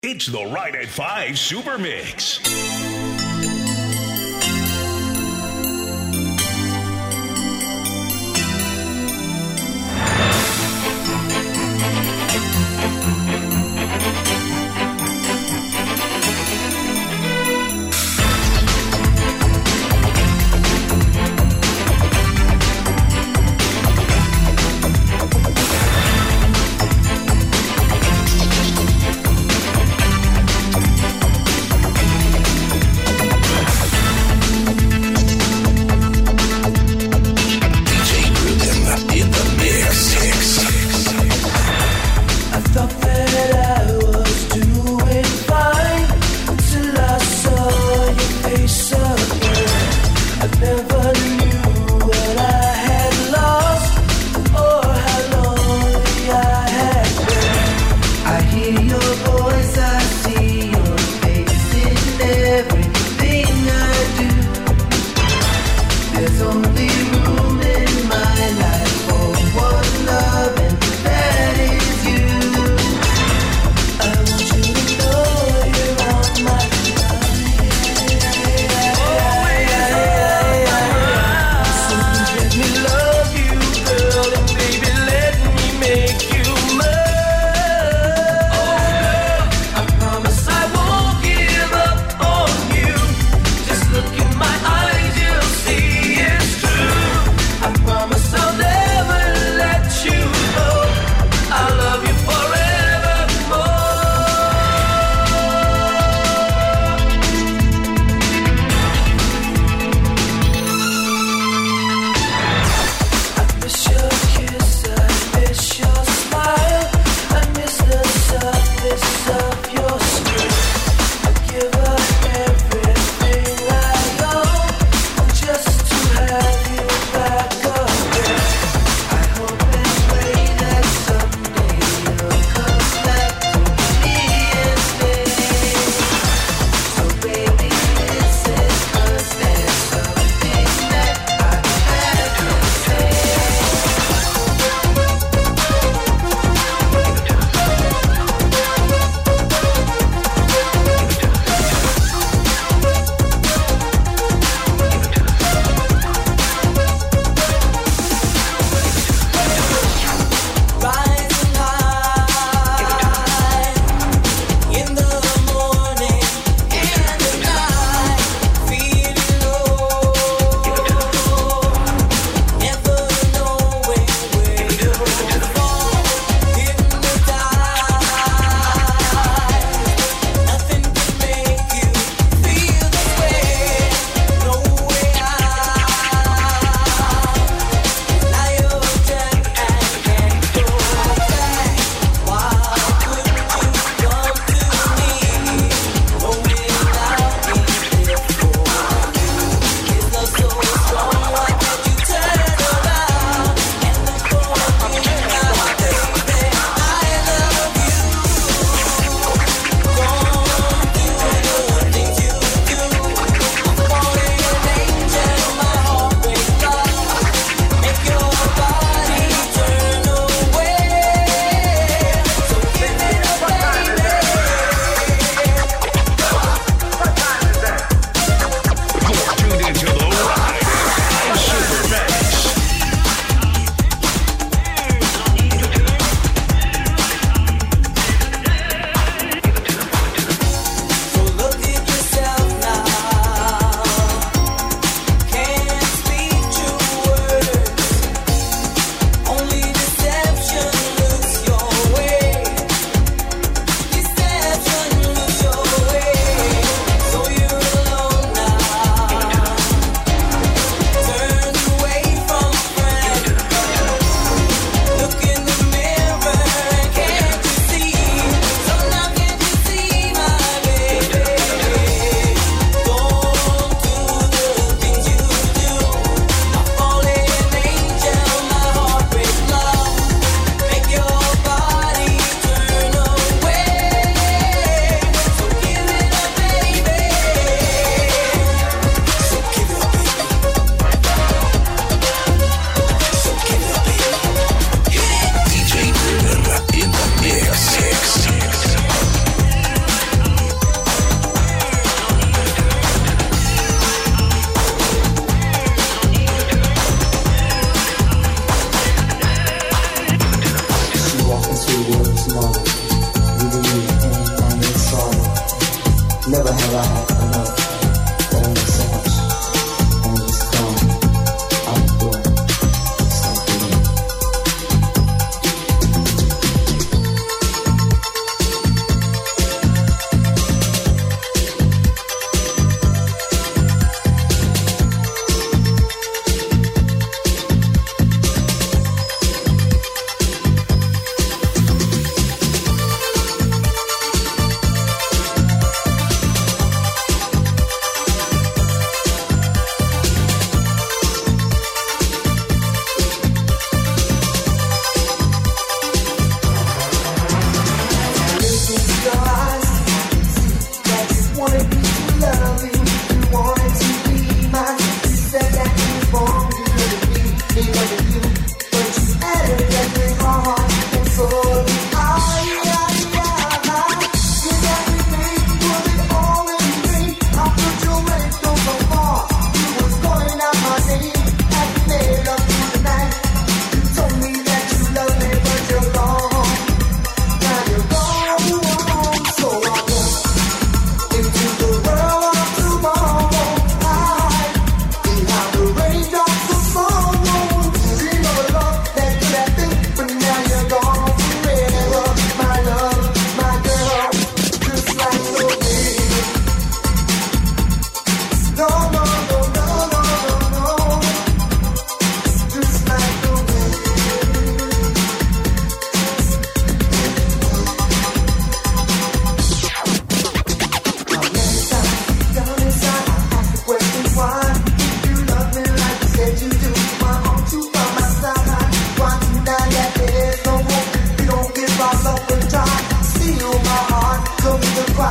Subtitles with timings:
[0.00, 2.38] It's the Right at 5 Super Mix.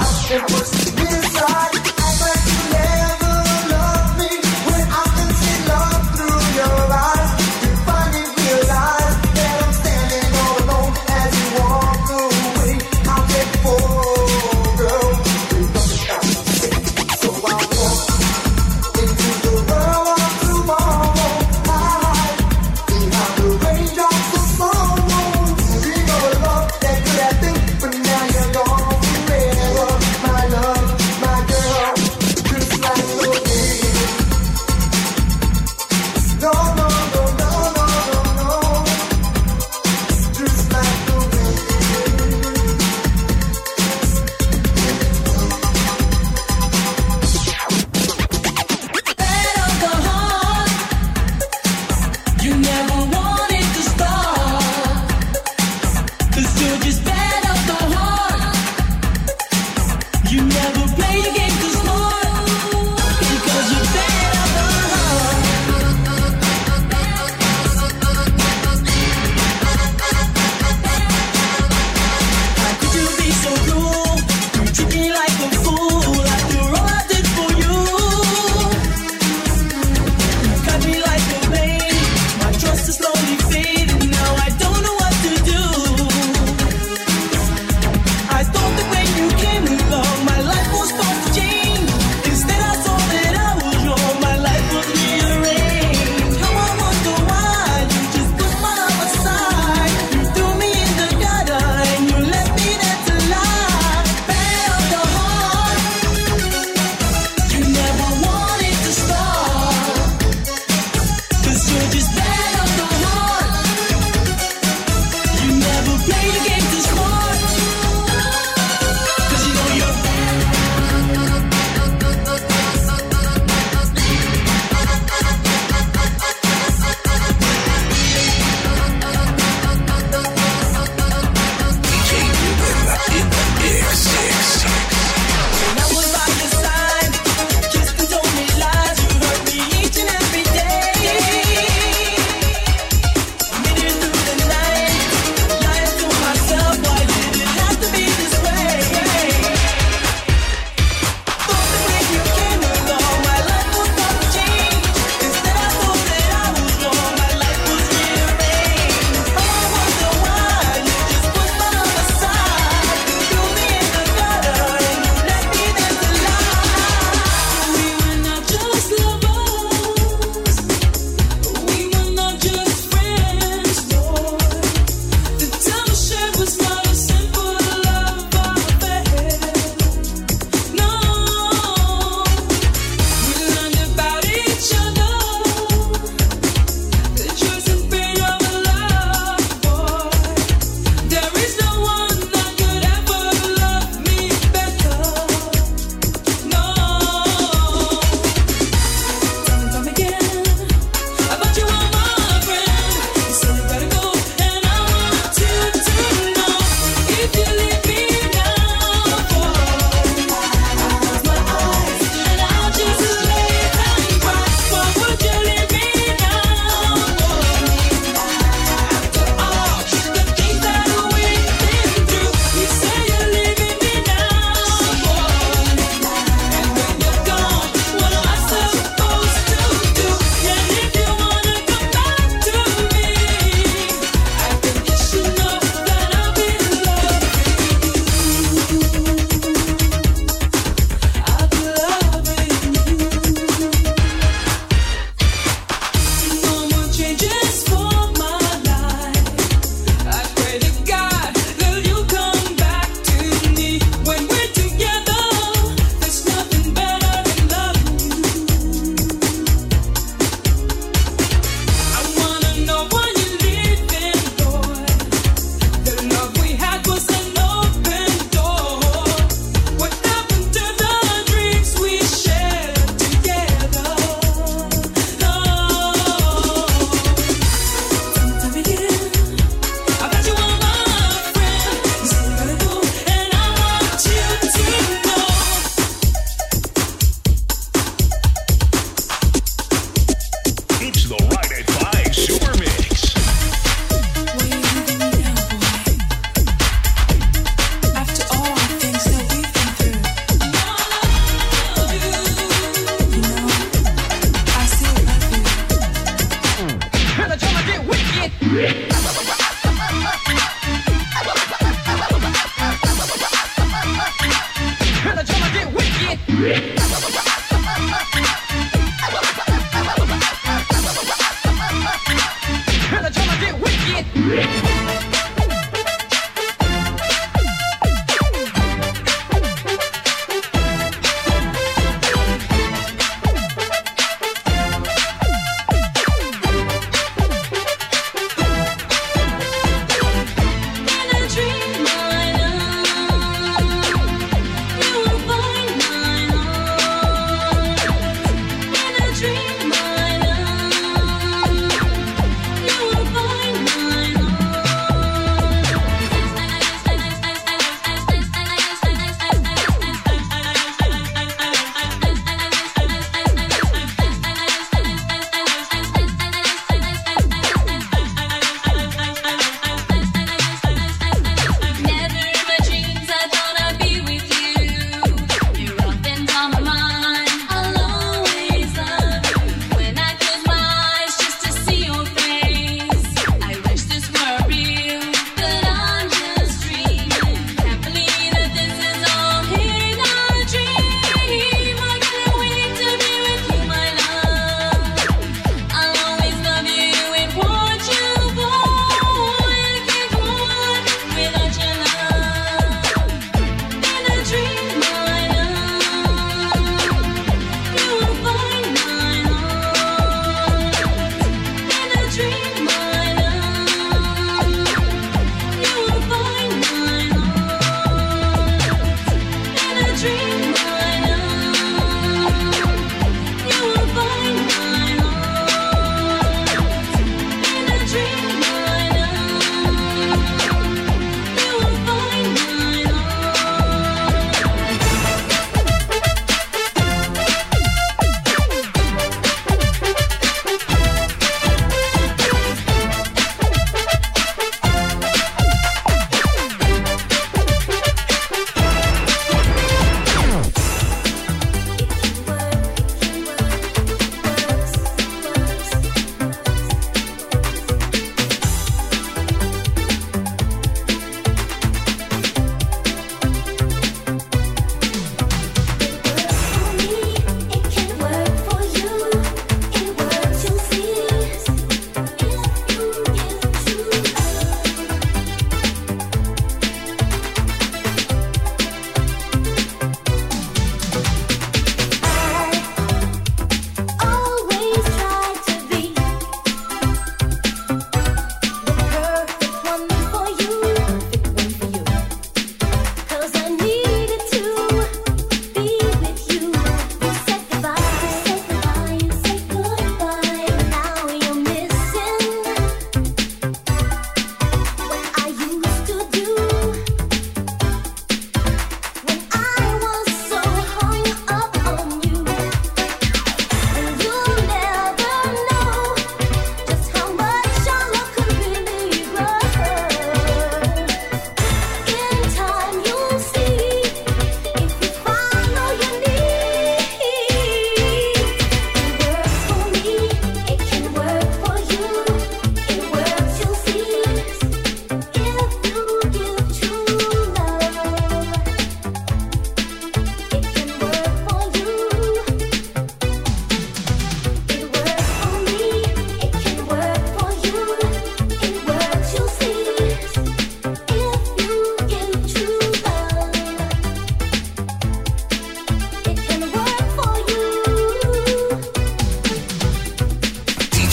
[0.08, 0.97] house.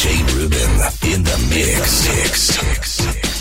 [0.04, 0.70] Jay Rubin
[1.14, 2.06] in the mix.
[2.06, 3.33] mix.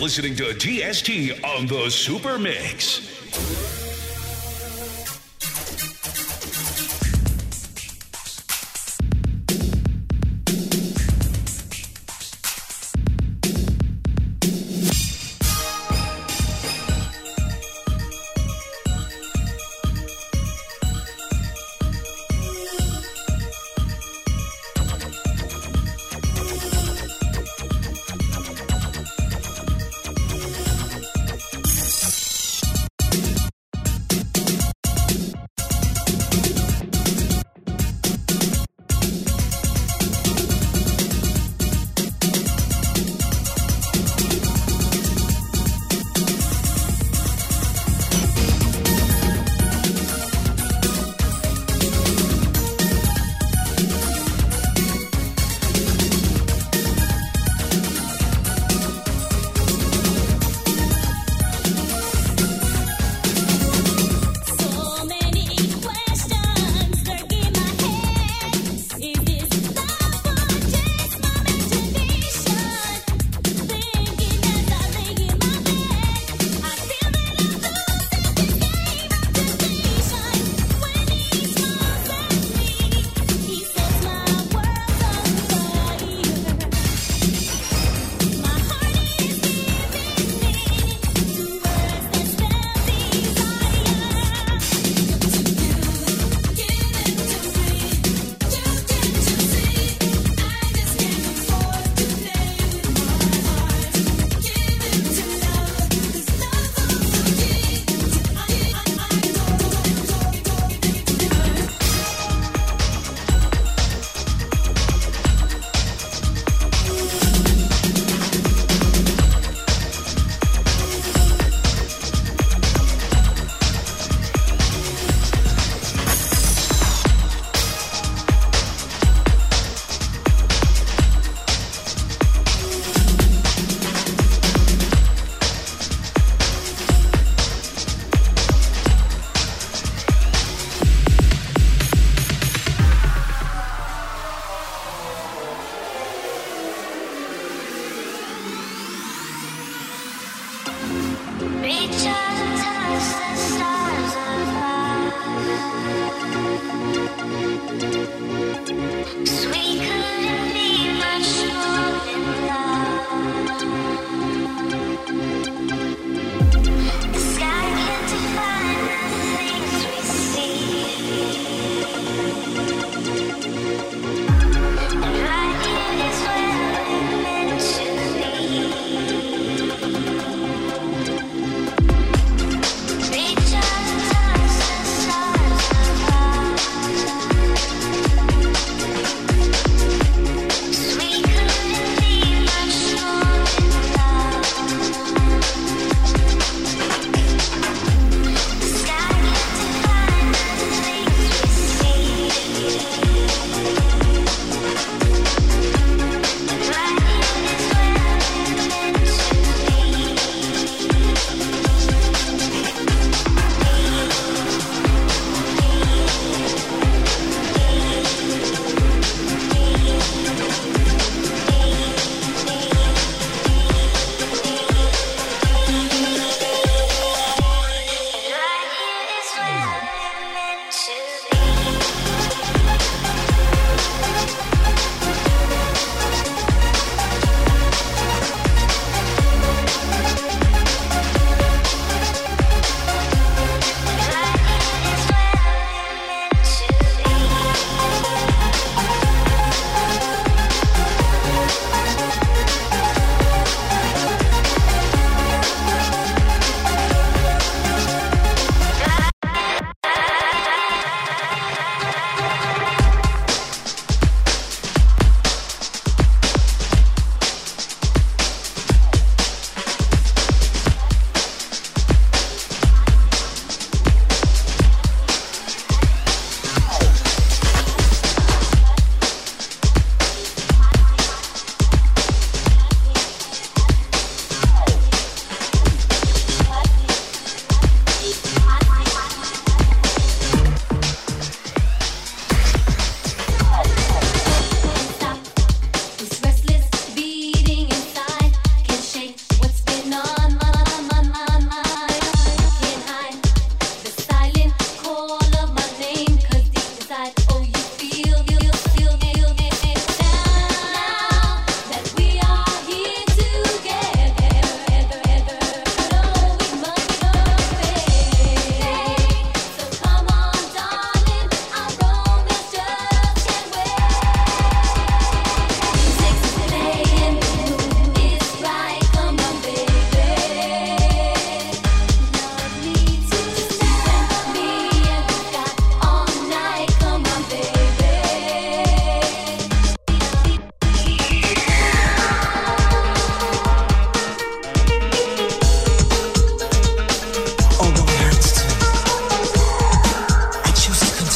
[0.00, 3.69] Listening to TST on the Super Mix.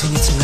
[0.04, 0.43] sing it to me.